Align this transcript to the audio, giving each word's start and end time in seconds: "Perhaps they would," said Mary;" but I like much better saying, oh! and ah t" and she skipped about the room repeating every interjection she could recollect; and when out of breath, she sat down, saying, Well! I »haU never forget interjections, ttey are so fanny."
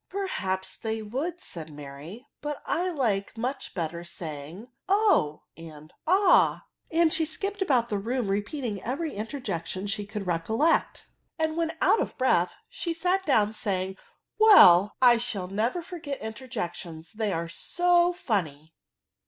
"Perhaps 0.09 0.77
they 0.77 1.03
would," 1.03 1.39
said 1.39 1.71
Mary;" 1.71 2.25
but 2.41 2.63
I 2.65 2.89
like 2.89 3.37
much 3.37 3.75
better 3.75 4.03
saying, 4.03 4.69
oh! 4.89 5.43
and 5.55 5.93
ah 6.07 6.63
t" 6.91 6.99
and 6.99 7.13
she 7.13 7.23
skipped 7.23 7.61
about 7.61 7.89
the 7.89 7.99
room 7.99 8.29
repeating 8.29 8.81
every 8.81 9.13
interjection 9.13 9.85
she 9.85 10.07
could 10.07 10.25
recollect; 10.25 11.05
and 11.37 11.55
when 11.55 11.73
out 11.81 11.99
of 11.99 12.17
breath, 12.17 12.55
she 12.67 12.95
sat 12.95 13.27
down, 13.27 13.53
saying, 13.53 13.95
Well! 14.39 14.95
I 15.03 15.17
»haU 15.17 15.45
never 15.45 15.83
forget 15.83 16.19
interjections, 16.19 17.13
ttey 17.13 17.31
are 17.31 17.47
so 17.47 18.11
fanny." 18.11 18.73